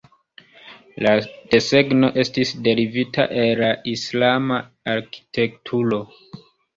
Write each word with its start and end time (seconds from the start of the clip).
La 1.05 1.09
desegno 1.51 2.07
estis 2.23 2.53
derivita 2.67 3.25
el 3.41 3.51
la 3.65 3.69
Islama 3.91 4.57
arkitekturo. 4.95 6.01